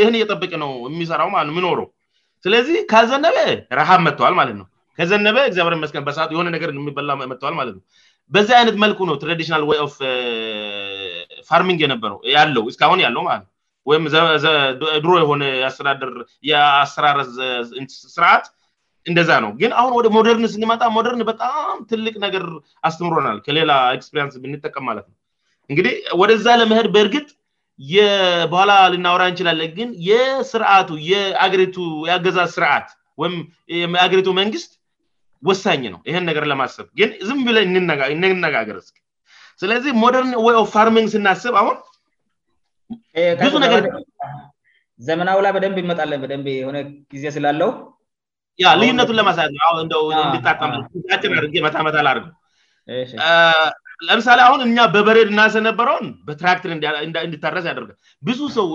ይህን 0.00 0.14
እየጠበቅ 0.18 0.52
ነው 0.62 0.70
የሚሰራው 0.88 1.28
ለት 1.34 1.50
ይኖረው 1.58 1.86
ስለዚህ 2.44 2.78
ከዘነበ 2.92 3.36
ረሃብ 3.78 4.00
መጥተዋል 4.06 4.34
ማለትነው 4.40 4.66
ከዘነበ 4.98 5.36
ግዚ 5.52 5.58
መ 5.84 5.86
የሆነ 6.34 6.46
ነገር 6.56 6.68
ሚበላጥተዋል 6.86 7.54
ማለትው 7.60 7.82
በዚህ 8.34 8.54
አይነት 8.60 8.76
መልኩ 8.84 9.00
ነው 9.10 9.16
ትራዲሽናል 9.22 9.62
ይ 9.74 9.78
ኦፍ 9.86 9.96
ፋርሚንግ 11.48 11.80
ነበረ 11.92 12.12
ያለው 12.36 12.64
እስሁን 12.72 13.00
ያለውት 13.06 13.44
ወይም 13.90 14.04
ድሮ 15.02 15.12
የሆነ 15.22 15.42
ስተዳደር 15.74 16.14
የአሰራረ 16.50 17.18
ስርዓት 18.14 18.46
እንደዛ 19.10 19.30
ነው 19.44 19.50
ግን 19.60 19.72
አሁን 19.80 19.92
ወደ 19.98 20.06
ሞደርንስ 20.16 20.54
ጣ 20.82 20.86
ደርን 21.06 21.20
በጣም 21.32 21.74
ትልቅ 21.90 22.14
ነገር 22.26 22.44
አስተምረናል 22.88 23.38
ከሌላ 23.48 23.72
ክስፕሪንስ 24.00 24.36
ብንጠቀም 24.44 24.84
ማለት 24.90 25.06
ነው 25.10 25.16
እንግዲህ 25.72 25.94
ወደዛ 26.22 26.46
ለመህድ 26.60 26.88
በእርግጥ 26.94 27.26
የበኋላ 27.94 28.72
ልናወራ 28.92 29.22
እንችላለን 29.30 29.70
ግን 29.78 29.88
የስርአቱ 30.08 30.90
የቱ 31.10 31.76
የአገዛዝ 32.08 32.50
ስርአት 32.56 32.86
ወይም 33.20 33.92
አገሪቱ 34.04 34.28
መንግስት 34.40 34.70
ወሳኝ 35.48 35.82
ነው 35.94 36.00
ይህን 36.08 36.24
ነገር 36.30 36.44
ለማሰብ 36.52 36.86
ዝም 37.28 37.40
ብለ 37.48 37.58
እንነጋገር 38.26 38.76
እስ 38.82 38.88
ስለዚህ 39.62 39.92
ሞደርን 40.02 40.32
ፋርሚንግ 40.76 41.08
ስናስብ 41.14 41.54
አሁን 41.60 41.76
ብዙ 43.44 43.54
ነገር 43.64 43.84
ዘመናው 45.06 45.38
ላ 45.44 45.48
በደንብ 45.54 45.76
ይመጣለን 45.84 46.20
በደብ 46.24 46.46
የሆነ 46.58 46.78
ጊዜ 47.14 47.24
ስላለው 47.38 47.70
ልዩነቱን 48.80 49.18
ለማሳት 49.20 49.50
ነእን 49.54 49.90
እንድቀምድመመታል 50.36 52.06
አርገ 52.12 52.26
ለምሳሌ 54.06 54.38
አሁን 54.46 54.60
እኛ 54.66 54.78
በበሬድ 54.94 55.28
እናስ 55.32 55.54
ነበረውን 55.66 56.06
በትራክትር 56.26 56.70
እንዲታረስ 57.26 57.66
ያደርል 57.70 57.90
ብዙ 58.28 58.40
ሰው 58.56 58.66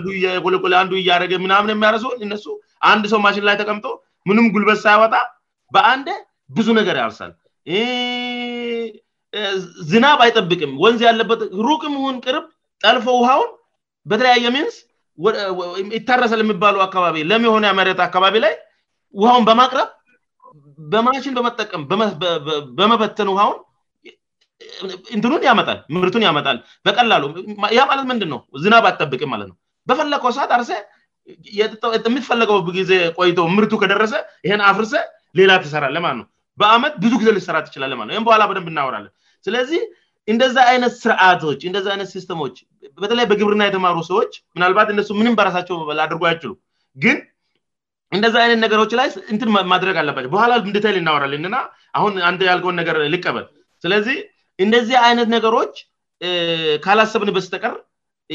ንዱቆቆ 0.00 0.64
አንዱ 0.82 0.92
እያደረገ 1.02 1.32
ምናምን 1.44 1.72
የሚያርሱን 1.74 2.20
እነሱ 2.26 2.44
አንድ 2.90 3.04
ሰው 3.12 3.20
ማሽን 3.26 3.46
ላይ 3.48 3.56
ተቀምጦ 3.60 3.86
ምንም 4.30 4.46
ጉልበት 4.54 4.78
ሳያወጣ 4.84 5.14
በአንድ 5.76 6.08
ብዙ 6.58 6.68
ነገር 6.80 6.96
ያርሳል 7.02 7.32
ዝናብ 9.90 10.20
አይጠብቅም 10.24 10.72
ወንዚ 10.84 11.02
ያለበት 11.08 11.40
ሩቅም 11.68 11.94
ሁን 12.04 12.16
ቅርብ 12.24 12.44
ጠልፎ 12.84 13.06
ውሃውን 13.20 13.50
በተለያየ 14.10 14.50
ሚንስ 14.56 14.76
ይታረሰ 15.98 16.32
ለሚባሉ 16.40 16.76
አካባቢ 16.88 17.16
ለየሆነ 17.30 17.64
የመሬት 17.72 18.00
አካባቢ 18.08 18.36
ላይ 18.44 18.54
ውሃውን 19.22 19.44
በማቅረብ 19.48 19.88
በማሽን 20.92 21.34
በመጠቀም 21.38 21.82
በመበትን 22.78 23.28
ውሃውን 23.34 23.58
እንትኑን 25.16 25.42
ያመጣል 25.48 25.78
ምርቱን 26.02 26.24
ያመጣል 26.28 26.58
በቀላሉያ 26.86 27.80
ማለት 27.90 28.04
ምንድን 28.12 28.30
ነው 28.34 28.40
ዝናብ 28.64 28.84
አትጠብቅም 28.90 29.30
ማለት 29.34 29.48
ነ 29.50 29.54
በፈለቀው 29.90 30.32
ሰዓት 30.36 30.50
አርሴ 30.56 30.72
የሚትፈለገው 32.08 32.58
ጊዜ 32.78 32.92
ቆይቶ 33.18 33.38
ምርቱ 33.56 33.72
ከደረሰ 33.82 34.14
ይህን 34.46 34.62
አፍርሰ 34.70 34.92
ሌላ 35.38 35.52
ትሰራለ 35.64 35.96
ማለት 36.06 36.18
ነው 36.20 36.26
በአመት 36.60 36.94
ብዙ 37.04 37.12
ጊዜ 37.22 37.30
ልሰራ 37.38 37.56
ትችላለ 37.66 37.92
በኋላ 38.28 38.42
በደንብ 38.50 38.68
እናወራልን 38.72 39.12
ስለዚህ 39.46 39.82
እንደዛ 40.32 40.56
አይነት 40.72 40.92
ስርዓቶች 41.02 41.60
እንደ 41.68 41.76
አይነት 41.92 42.08
ሲስተሞች 42.14 42.56
በተለይ 43.02 43.26
በግብርና 43.30 43.62
የተማሩ 43.68 43.96
ሰዎች 44.10 44.32
ምናልባት 44.56 44.88
እሱምም 45.02 45.36
በራሳቸው 45.38 45.76
አድርጎ 46.06 46.22
አይችሉ 46.30 46.50
ግን 47.04 47.16
እንደዛ 48.16 48.34
አይነት 48.44 48.58
ነገሮች 48.64 48.92
ላይ 48.98 49.08
ንትን 49.34 49.48
ማድረግ 49.72 49.96
አለባቸው 50.00 50.30
በኋላ 50.34 50.52
ዴታይል 50.76 50.96
እናወራልና 51.00 51.56
ሁን 52.04 52.14
ን 52.34 52.38
ያልገውንነገር 52.50 52.96
ሊቀበል 53.14 53.44
እንደዚህ 54.64 54.96
አይነት 55.08 55.28
ነገሮች 55.36 55.74
ካላሰብን 56.84 57.30
በስተቀር 57.36 57.74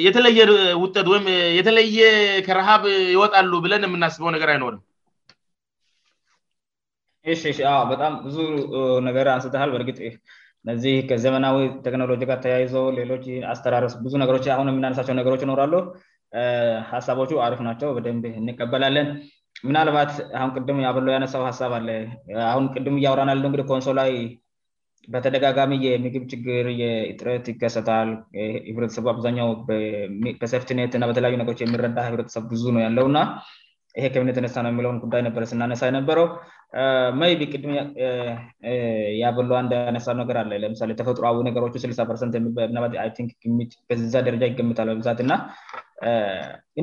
የተለየ 0.05 0.39
ውጠት 0.83 1.07
ወይም 1.11 1.25
የተለየ 1.57 1.97
ከረሃብ 2.45 2.83
ይወጣሉ 3.15 3.51
ብለን 3.65 3.85
የምናስበው 3.87 4.31
ነገር 4.35 4.49
አይኖርም 4.53 4.81
ይ 7.33 7.53
በጣም 7.91 8.15
ብዙ 8.25 8.37
ነገር 9.07 9.27
አንስታል 9.35 9.69
በእርግጥ 9.73 9.99
እነዚህ 10.65 10.93
ከዘመናዊ 11.09 11.57
ቴክኖሎጂ 11.85 12.21
ጋር 12.31 12.37
ተያይዘው 12.43 12.85
ሌሎች 12.99 13.25
አስተራረ 13.53 13.85
ብዙ 14.05 14.13
ነገሮች 14.23 14.45
አሁ 14.53 14.59
የምናነሳቸው 14.73 15.15
ነገሮች 15.19 15.41
ኖራሉ 15.51 15.73
ሀሳቦቹ 16.93 17.31
አርፍ 17.47 17.59
ናቸው 17.67 17.89
በደንብ 17.97 18.23
እንቀበላለን 18.41 19.09
ምናልባት 19.67 20.13
አሁን 20.39 20.49
ቅድም 20.57 20.79
ያበሎው 20.85 21.13
ያነሳው 21.15 21.43
ሀሳብ 21.49 21.73
አለ 21.79 21.89
አሁን 22.51 22.65
ቅድም 22.77 22.97
እያውራናለ 23.01 23.43
እግዲህ 23.51 23.67
ኮንሶላዊ 23.73 24.11
በተደጋጋሚ 25.13 25.71
የምግብ 25.85 26.23
ችግር 26.31 26.65
ጥረት 27.19 27.45
ይከሰታል 27.51 28.09
ህብረተሰቡ 28.71 29.05
አብዛኛው 29.13 29.49
በሰፍትነትናበተለያዩ 30.41 31.35
ነገሮ 31.41 31.55
የሚረዳ 31.65 31.97
ህብረተሰብ 32.07 32.43
ብዙ 32.53 32.63
ነው 32.77 32.81
ያለውና 32.87 33.17
ይሄ 33.99 34.05
ከምነት 34.13 34.35
ተነሳ 34.37 34.55
ነው 34.65 34.71
የሚለውን 34.71 34.97
ጉዳይ 35.03 35.21
ነበረ 35.27 35.41
ስናነሳ 35.51 35.83
ነበረው 35.97 36.25
ይ 37.29 37.33
ቢቅድ 37.41 37.63
ያበሎ 39.21 39.49
ንደነሳ 39.65 40.07
ነገር 40.21 40.37
አለ 40.41 40.51
ለምሳሌ 40.63 40.89
ተፈጥሮዊ 40.99 41.37
ነገሮ 41.47 41.65
ስልሳር 41.83 42.17
ዛ 44.13 44.21
ደረጃ 44.27 44.43
ይገምታል 44.51 44.89
በብዛት 44.93 45.19
እና 45.25 45.33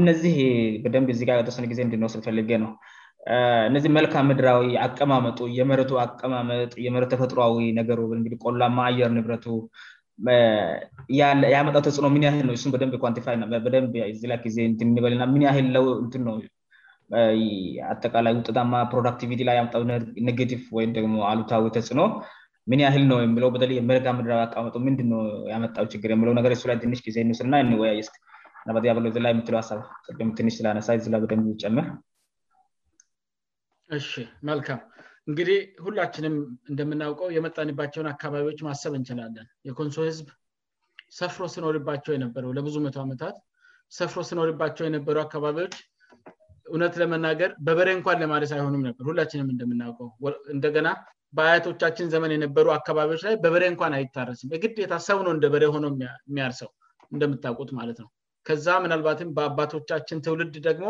እነዚህ 0.01 0.35
በደንብ 0.85 1.11
ዚጋየተወሰነ 1.21 1.67
ጊዜ 1.75 1.83
እንድንወስሩ 1.89 2.23
ፈለጌ 2.29 2.51
ነው 2.65 2.71
እነዚህ 3.69 3.91
መልካ 3.97 4.15
ምድራዊ 4.29 4.65
አቀማመጡ 4.85 5.39
የመረቱ 5.59 5.91
አቀማመጥ 6.05 6.73
የመ 6.85 7.03
ተፈጥሯዊ 7.13 7.59
ነገቆላማ 7.77 8.79
አየር 8.91 9.11
ንብረቱ 9.19 9.45
ያመጣው 11.55 11.83
ተጽዕኖ 11.87 12.07
ምን 12.15 12.25
ያህል 12.29 12.43
ነው 12.49 12.55
በደብ 12.75 12.91
ንደብላይጊዜእንበልናምን 13.43 15.45
ያል 15.47 15.77
ውው 15.85 15.95
አጠቃላይ 17.93 18.35
ውጠጣማ 18.41 18.75
ፕሮዳክቲቪቲ 18.93 19.41
ላይ 19.49 19.59
ቲቭ 20.53 20.63
ወይምሞ 20.79 21.15
አሉታዊ 21.31 21.65
ተጽዕኖ 21.79 22.03
ምን 22.73 22.83
ያህል 22.87 23.05
ነው 23.15 23.19
የውበ 23.45 23.61
መልካ 23.91 24.07
ምድራዊ 24.21 24.41
አቀማመጡንድ 24.47 25.01
ያመጣየላይ 25.55 26.79
ንሽጊዜእንስልናንወስላ 26.93 29.27
የምለ 29.35 29.57
አሳንሽ 29.63 31.05
ስሳላበብ 31.07 31.33
ይጨምር 31.57 31.87
እሺ 33.99 34.11
መልካም 34.49 34.79
እንግዲህ 35.29 35.59
ሁላችንም 35.85 36.35
እንደምናውቀው 36.71 37.29
የመጣኒባቸውን 37.37 38.09
አካባቢዎች 38.13 38.59
ማሰብ 38.67 38.93
እንችላለን 38.99 39.47
የኮንሶ 39.69 39.97
ህዝብ 40.11 40.29
ሰፍሮ 41.19 41.43
ስኖሪባቸው 41.55 42.13
የነበረው 42.17 42.51
ለብዙ 42.57 42.77
መቶ 42.87 42.97
ዓመታት 43.07 43.37
ሰፍሮ 43.99 44.19
ስኖሪባቸው 44.31 44.85
የነበሩው 44.89 45.23
አካባቢዎች 45.27 45.75
እውነት 46.73 46.95
ለመናገር 47.03 47.51
በበሬ 47.67 47.89
እንኳን 47.99 48.21
ለማረስ 48.23 48.53
አይሆኑም 48.57 48.83
ነበር 48.89 49.05
ሁላችንም 49.11 49.49
እንደምናውቀው 49.55 50.09
እንደገና 50.55 50.89
በአያቶቻችን 51.39 52.07
ዘመን 52.15 52.33
የነበሩ 52.37 52.67
አካባቢዎች 52.79 53.23
ላይ 53.27 53.35
በበሬ 53.43 53.65
እንኳን 53.73 53.95
አይታረስም 53.99 54.51
የግዴታ 54.55 54.95
ሰው 55.09 55.19
ነው 55.27 55.33
እንደ 55.37 55.47
በሬ 55.55 55.65
ሆኖ 55.75 55.87
የሚያርሰው 56.29 56.71
እንደምታውቁት 57.15 57.71
ማለት 57.81 58.01
ነው 58.05 58.09
ከዛ 58.49 58.67
ምናልባትም 58.85 59.29
በአባቶቻችን 59.39 60.23
ትውልድ 60.27 60.55
ደግሞ 60.69 60.87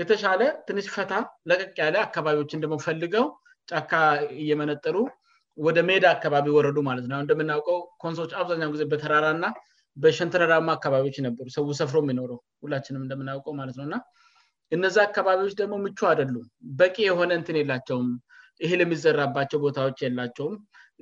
የተሻለ 0.00 0.40
ትንሽ 0.68 0.86
ፈታ 0.94 1.12
ለቀቅ 1.50 1.74
ያለ 1.84 1.96
አካባቢዎች 2.06 2.50
እንደሞፈልገው 2.56 3.26
ጫካ 3.70 3.92
እየመነጠሩ 4.42 4.96
ወደ 5.66 5.78
ሜዳ 5.88 6.04
አካባቢ 6.16 6.46
ወረዱ 6.56 6.78
ማለትነሁእንደምናውቀው 6.88 7.78
ኮንሶች 8.02 8.32
አብዛኛውጊዜ 8.40 8.82
በተራራና 8.92 9.46
በሸንትረራማ 10.04 10.68
አካባቢዎች 10.78 11.18
ነበሩ 11.26 11.46
ሰው 11.56 11.70
ሰፍሮ 11.80 11.98
ሚኖረውሁላን 12.08 13.00
ንደምናውቀውማትነውና 13.06 13.96
እነዚ 14.76 14.96
አካባቢዎች 15.06 15.52
ደግሞ 15.60 15.74
ምቹ 15.84 15.98
አደሉም 16.12 16.44
በቂ 16.80 16.96
የሆነ 17.08 17.30
እንትን 17.40 17.56
የላቸውም 17.60 18.08
ይሄ 18.64 18.70
ለሚዘራባቸው 18.80 19.58
ቦታዎች 19.66 19.98
የላቸውም 20.04 20.54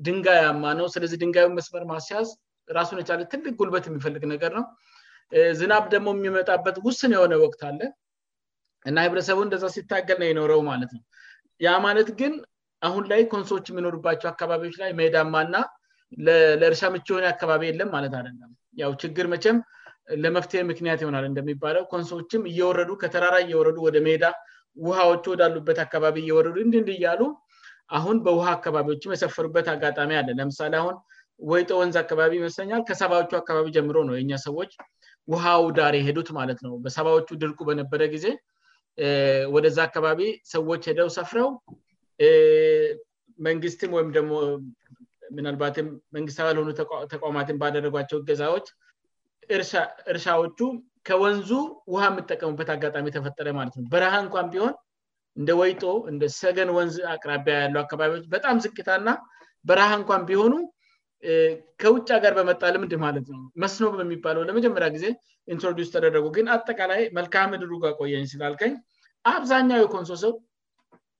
ድንጋያማ 0.06 0.64
ነው 0.80 0.86
ስለዚህ 0.94 1.18
ድንጋዩ 1.22 1.46
መስመር 1.58 1.84
ማስያዝ 1.92 2.28
ራሱን 2.78 2.98
የቻለ 3.02 3.20
ትልቅ 3.32 3.52
ጉልበት 3.62 3.84
የሚፈልግ 3.90 4.22
ነገር 4.34 4.50
ነው 4.60 4.64
ዝናብ 5.60 5.84
ደግሞ 5.96 6.08
የሚመጣበት 6.18 6.76
ውስን 6.88 7.12
የሆነ 7.16 7.34
ወቅት 7.44 7.60
አለ 7.70 7.80
እና 8.88 8.97
ህብረተሰቡ 9.05 9.38
እንደዛ 9.47 9.64
ሲታገል 9.75 10.19
ነ 10.21 10.25
የኖረው 10.31 10.61
ማለት 10.71 10.91
ነው 10.97 11.03
ያ 11.67 11.73
ማለት 11.85 12.09
ግን 12.21 12.33
አሁን 12.87 13.05
ላይ 13.12 13.21
ኮንሶዎች 13.33 13.67
የሚኖሩባቸው 13.73 14.29
አካባቢዎች 14.33 14.75
ላይ 14.83 14.91
ሜዳማ 14.99 15.35
እና 15.47 15.57
ለእርሻ 16.61 16.83
ምች 16.95 17.07
የሆነ 17.12 17.25
አካባቢ 17.35 17.62
የለም 17.71 17.88
ማለት 17.97 18.12
አደ 18.19 18.26
ያው 18.83 18.93
ችግር 19.03 19.26
መቼም 19.33 19.57
ለመፍትሄ 20.23 20.61
ምክንያት 20.71 21.00
ይሆናል 21.05 21.25
እንደሚባለው 21.31 21.85
ኮንሶዎችም 21.93 22.43
እየወረዱ 22.50 22.91
ከተራራ 23.03 23.37
እየወረዱ 23.47 23.76
ወደ 23.88 23.97
ሜሄዳ 24.07 24.26
ውሃዎቹ 24.87 25.25
ወዳሉበት 25.35 25.79
አካባቢ 25.87 26.17
እየወረዱ 26.25 26.57
እንድንዲእያሉ 26.67 27.23
አሁን 27.99 28.17
በውሃ 28.26 28.47
አካባቢዎች 28.59 29.03
የሰፈሩበት 29.17 29.67
አጋጣሚ 29.75 30.11
አለ 30.21 30.29
ለምሳሌ 30.41 30.73
አሁን 30.83 30.97
ወይጦ 31.53 31.70
ወንዝ 31.81 31.97
አካባቢ 32.05 32.33
ይመስለኛል 32.40 32.83
ከሰባዎቹ 32.90 33.33
አካባቢ 33.42 33.66
ጀምሮ 33.79 33.97
ነው 34.11 34.14
የእኛ 34.18 34.33
ሰዎች 34.47 34.70
ውሃው 35.33 35.64
ዳር 35.79 35.94
የሄዱት 36.01 36.29
ማለት 36.40 36.59
ነው 36.68 36.75
በሰባዎቹ 36.85 37.29
ድርቁ 37.42 37.59
በነበረ 37.70 38.03
ጊዜ 38.14 38.27
ወደዛ 39.54 39.76
አካባቢ 39.88 40.20
ሰዎች 40.54 40.83
ሄደው 40.90 41.09
ሰፍረው 41.18 41.48
መንግስትም 43.46 43.92
ወይም 43.96 44.11
ደግሞ 44.16 44.33
ምናልባትም 45.37 45.87
መንግስትባ 46.16 46.46
ለሆኑ 46.57 46.68
ተቋማትን 47.12 47.59
ባደረጓቸው 47.62 48.18
እገዛዎች 48.20 48.66
እርሻዎቹ 50.12 50.59
ከወንዙ 51.09 51.50
ውሃ 51.92 52.02
የምጠቀሙበት 52.11 52.68
አጋጣሚ 52.74 53.07
ተፈጠረ 53.16 53.48
ማለት 53.59 53.74
ነው 53.78 53.87
በረሃ 53.94 54.14
እንኳን 54.24 54.46
ቢሆን 54.52 54.74
እንደ 55.40 55.50
ወይጦ 55.61 55.83
እንደ 56.11 56.24
ሰገን 56.40 56.70
ወንዝ 56.76 56.96
አቅራቢያ 57.14 57.54
ያለው 57.64 57.80
አካባቢዎች 57.85 58.24
በጣም 58.37 58.61
ዝቂታ 58.66 58.88
እና 59.00 59.11
በረሃ 59.70 59.90
እንኳን 60.00 60.22
ቢሆኑ 60.30 60.52
ከውጭ 61.83 62.07
ሀገር 62.16 62.33
በመጣልምድ 62.38 62.92
ማለት 63.05 63.27
ነው 63.35 63.40
መስኖ 63.62 63.83
የሚባለው 64.05 64.42
ለመጀመሪያ 64.48 64.88
ጊዜ 64.96 65.07
ኢንትሮዲስ 65.55 65.88
ተደረጉ 65.94 66.24
ግን 66.37 66.46
አጠቃላይ 66.55 67.03
መልካምድሩጋ 67.18 67.85
ቆየኝ 68.00 68.24
ስላልከኝ 68.33 68.72
አብዛኛው 69.33 69.81
የኮንሶ 69.83 70.12
ሰው 70.24 70.33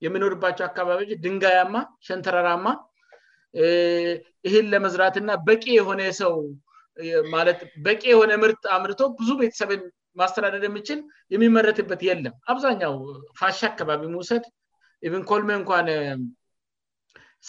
የሚኖርባቸው 0.05 0.65
አካባቢች 0.69 1.11
ድንጋያማ 1.25 1.75
ሸንተረራማ 2.07 2.67
ይህን 4.47 4.65
ለመዝራትና 4.73 5.31
በቂ 5.47 5.63
የሆነ 5.79 6.01
ሰው 6.21 6.33
ለ 7.47 7.51
በቂ 7.85 8.01
የሆነ 8.13 8.33
ምርት 8.41 8.63
አምርቶ 8.77 8.99
ብዙ 9.19 9.29
ቤተሰብን 9.41 9.81
ማስተዳደር 10.19 10.63
የሚችል 10.67 10.99
የሚመረትበት 11.33 12.01
የለም 12.09 12.35
አብዛኛው 12.51 12.93
ፋሽ 13.39 13.59
አካባቢምውሰድ 13.71 14.43
ኢብን 15.07 15.23
ኮልሜ 15.31 15.49
እንኳን 15.61 15.87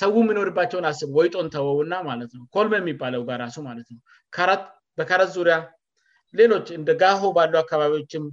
ሰዉ 0.01 0.15
የሚኖርባቸውን 0.23 0.87
አስብ 0.91 1.11
ወይጦን 1.19 1.47
ተወውና 1.55 1.95
ማለትነው 2.09 2.47
ኮልመ 2.55 2.75
የሚባለው 2.81 3.23
ጋራሱ 3.29 3.57
ማለት 3.69 3.87
ነው 3.95 4.01
ካት 4.37 4.63
በካረት 4.99 5.31
ዙሪያ 5.37 5.57
ሌሎች 6.41 6.67
እንደ 6.79 6.91
ጋሆ 7.03 7.23
ባሉ 7.37 7.55
አካባቢዎችም 7.65 8.25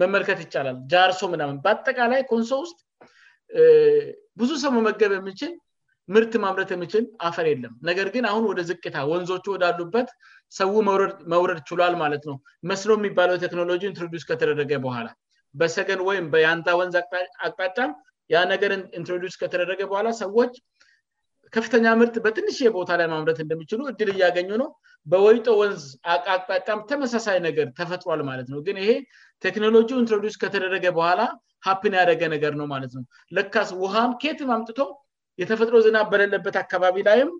መመልከት 0.00 0.38
ይቻላል 0.44 0.76
ጃርሶ 0.92 1.20
ምናምን 1.34 1.56
በአጠቃላይ 1.64 2.20
ኮንሶ 2.32 2.50
ውስጥ 2.64 2.78
ብዙ 4.40 4.50
ሰው 4.64 4.70
መመገብ 4.76 5.12
የሚችል 5.18 5.52
ምርት 6.14 6.32
ማምረት 6.42 6.70
የሚችል 6.74 7.04
አፈር 7.28 7.46
የለም 7.50 7.72
ነገር 7.88 8.06
ግን 8.14 8.24
አሁን 8.30 8.44
ወደ 8.50 8.60
ዝቅታ 8.70 8.96
ወንዞቹ 9.12 9.44
ወዳሉበት 9.54 10.08
ሰዉ 10.58 10.74
መውረድ 11.32 11.58
ችሏል 11.70 11.94
ማለት 12.02 12.22
ነው 12.30 12.36
መስኖ 12.70 12.90
የሚባለው 12.98 13.36
ቴክኖሎጂ 13.44 13.82
ኢንትሮዲስ 13.92 14.24
ከተደረገ 14.30 14.72
በኋላ 14.84 15.08
በሰገን 15.62 16.00
ወይም 16.08 16.26
በያንዛ 16.34 16.68
ወንዝ 16.80 16.96
አቅጣጫም 17.48 17.92
ያነገር 18.36 18.70
ኢንትሮዲስ 19.00 19.34
ከተደረገ 19.42 19.80
በኋላ 19.90 20.08
ሰዎች 20.22 20.54
ከፍተኛ 21.56 21.86
ምርት 22.00 22.14
በትንሽ 22.24 22.56
የቦታ 22.66 22.90
ላይ 23.00 23.06
ማምረት 23.12 23.38
እንደሚችሉ 23.44 23.80
እድል 23.90 24.08
እያገኙ 24.14 24.48
ነው 24.62 24.68
በወይጦ 25.10 25.46
ወንዝ 25.60 25.82
አቃጣም 26.14 26.80
ተመሳሳይ 26.90 27.38
ነገር 27.48 27.66
ተፈጥሯል 27.80 28.22
ማለት 28.30 28.48
ነው 28.54 28.58
ግን 28.66 28.76
ይሄ 28.82 28.90
ቴክኖሎጂው 29.44 29.98
ኢንትሮዲስ 30.04 30.34
ከተደረገ 30.42 30.86
በኋላ 30.98 31.20
ሀፕን 31.66 31.94
ያደገ 32.00 32.22
ነገር 32.34 32.52
ነው 32.60 32.66
ማለት 32.74 32.92
ነው 32.98 33.04
ለካስ 33.36 33.70
ውሃን 33.82 34.10
ኬትም 34.24 34.50
አምጥቶ 34.56 34.80
የተፈጥሮ 35.42 35.74
ዝናብ 35.86 36.06
በሌለበት 36.12 36.56
አካባቢ 36.64 36.98
ላይም 37.08 37.30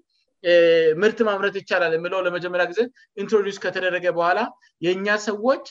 ምርት 1.02 1.18
ማምረት 1.28 1.54
ይቻላል 1.60 1.92
የለው 1.96 2.20
ለመጀመሪያ 2.26 2.64
ጊዜ 2.72 2.80
ኢንትሮዲስ 3.22 3.56
ከተደረገ 3.64 4.04
በኋላ 4.18 4.38
የእኛ 4.86 5.08
ሰዎች 5.28 5.64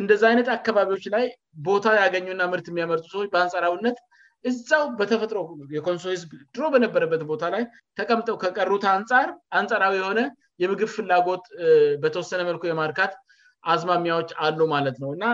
እንደዛ 0.00 0.22
አይነት 0.32 0.48
አካባቢዎች 0.58 1.04
ላይ 1.14 1.24
ቦታ 1.68 1.86
ያገኙእና 2.02 2.42
ምርት 2.52 2.66
የሚያመርጡ 2.72 3.06
ሰዎች 3.14 3.28
በአንፃራውነት 3.32 3.96
እዛው 4.48 4.82
በተፈጥሮ 4.98 5.38
የኮንሶ 5.76 6.04
ህዝብ 6.14 6.30
ድሮ 6.54 6.62
በነበረበት 6.74 7.22
ቦታ 7.30 7.42
ላይ 7.54 7.62
ተቀምጠው 7.98 8.36
ከቀሩት 8.42 8.84
አንጻር 8.96 9.28
አንጻራዊ 9.58 9.94
የሆነ 10.00 10.20
የምግብ 10.62 10.90
ፍላጎት 10.96 11.44
በተወሰነ 12.02 12.40
መልኩ 12.50 12.62
የማርካት 12.70 13.12
አዝማሚያዎች 13.72 14.30
አሉ 14.46 14.60
ማለት 14.74 14.96
ነው 15.02 15.10
እና 15.16 15.24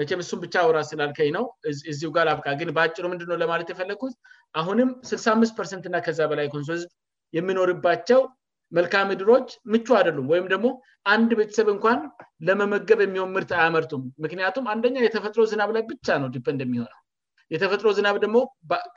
መቼም 0.00 0.20
እሱም 0.24 0.40
ብቻ 0.44 0.54
ውራ 0.68 0.78
ስላልከኝ 0.90 1.30
ነው 1.38 1.44
እዚ 1.92 2.00
ጋር 2.16 2.28
ቃግን 2.46 2.68
በአጭሩ 2.76 3.04
ምንድ 3.12 3.22
ለማለት 3.42 3.70
የፈለግኩት 3.72 4.14
አሁንም 4.60 4.88
6ሳአትርትና 5.12 5.96
ከዚያ 6.06 6.26
በላይ 6.30 6.46
የኮንሶ 6.48 6.70
ህዝብ 6.76 6.90
የሚኖርባቸው 7.38 8.22
መልካሚ 8.76 9.10
ድሮች 9.20 9.48
ምቹ 9.72 9.86
አደሉም 10.00 10.28
ወይም 10.32 10.46
ደግሞ 10.54 10.66
አንድ 11.14 11.30
ቤተሰብ 11.40 11.68
እንኳን 11.74 11.98
ለመመገብ 12.48 13.00
የሚሆን 13.06 13.32
ምርት 13.36 13.50
አያመርቱም 13.60 14.04
ምክንያቱም 14.26 14.68
አንደኛው 14.74 15.04
የተፈጥሮ 15.06 15.42
ዝናብ 15.52 15.72
ላይ 15.78 15.82
ብቻ 15.92 16.08
ነው 16.24 16.28
ዲ 16.36 16.40
የሚሆነው 16.66 16.98
የተፈጥሮ 17.54 17.88
ዝናብ 17.96 18.16
ደግሞ 18.24 18.38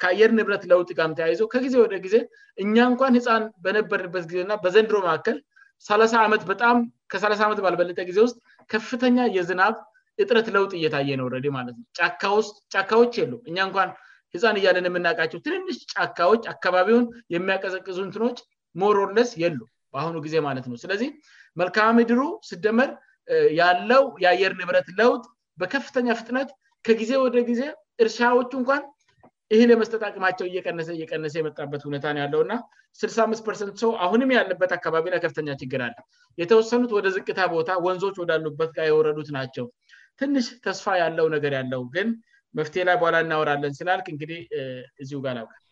ከአየር 0.02 0.32
ንብረት 0.38 0.64
ለውጥ 0.72 0.90
ጋም 0.98 1.14
ተያይዘው 1.18 1.48
ከጊዜ 1.54 1.74
ወደ 1.84 1.96
ጊዜ 2.06 2.16
እኛ 2.64 2.76
እንኳን 2.92 3.16
ህፃን 3.18 3.44
በነበርንበት 3.64 4.26
ጊዜና 4.32 4.54
በዘንድሮ 4.64 4.98
መካከል 5.08 5.38
ዓመት 6.26 6.44
በጣም 6.52 6.78
ከ 7.12 7.16
ዓመት 7.48 7.60
ባልበለጠ 7.66 8.00
ጊዜ 8.10 8.18
ውስጥ 8.26 8.38
ከፍተኛ 8.74 9.18
የዝናብ 9.38 9.76
እጥረት 10.24 10.48
ለውጥ 10.56 10.72
እየታየ 10.80 11.16
ነው 11.22 11.28
ረዴ 11.36 11.46
ማትነጫካዎች 11.58 13.14
የሉ 13.22 13.34
እኛ 13.50 13.58
እንኳን 13.70 13.90
ህፃን 14.36 14.58
እያለን 14.60 14.86
የምናውቃቸው 14.90 15.40
ትንልሽ 15.46 15.78
ጫካዎች 15.94 16.44
አካባቢውን 16.54 17.06
የሚያቀፀቅዙንትኖች 17.36 18.38
ሞሮርለስ 18.82 19.30
የሉ 19.44 19.60
በአሁኑ 19.96 20.16
ጊዜ 20.28 20.36
ማለት 20.48 20.66
ነው 20.72 20.78
ስለዚህ 20.84 21.10
መልካማ 21.60 21.90
ምድሩ 22.00 22.22
ስደመር 22.50 22.90
ያለው 23.60 24.06
የአየር 24.24 24.54
ንብረት 24.62 24.88
ለውጥ 25.02 25.24
በከፍተኛ 25.62 26.10
ፍጥነት 26.22 26.50
ከጊዜ 26.88 27.12
ወደ 27.26 27.38
ጊዜ 27.52 27.62
እርሻዎቹ 28.04 28.52
እንኳን 28.62 28.82
ይህ 29.54 29.64
ለመስጠጣቅማቸው 29.72 30.46
እየቀነሰ 30.50 30.88
እየቀነሰ 30.98 31.34
የመጣበት 31.40 31.82
ውኔታ 31.88 32.06
ነው 32.16 32.22
ያለውእና 32.24 32.54
ስልሳ 33.02 33.18
አምስት 33.28 33.44
ፐርሰንት 33.48 33.76
ሰው 33.84 33.92
አሁንም 34.06 34.32
ያለበት 34.38 34.72
አካባቢ 34.78 35.06
ላ 35.14 35.18
ከፍተኛ 35.26 35.50
ችግር 35.62 35.82
አለው 35.88 36.06
የተወሰኑት 36.42 36.92
ወደ 36.98 37.08
ዝቅታ 37.18 37.40
ቦታ 37.56 37.70
ወንዞች 37.86 38.16
ወዳሉበት 38.22 38.72
ጋ 38.78 38.88
የወረዱት 38.90 39.30
ናቸው 39.38 39.68
ትንሽ 40.22 40.48
ተስፋ 40.68 40.88
ያለው 41.04 41.28
ነገር 41.36 41.56
ያለው 41.60 41.84
ግን 41.96 42.10
መፍትሄ 42.60 42.84
ላይ 42.90 42.98
በኋላ 43.04 43.18
እናወራለን 43.26 43.76
ስላልክ 43.82 44.10
እንግዲህ 44.16 44.42
እዚሁ 45.06 45.20
ጋላውቃል 45.28 45.65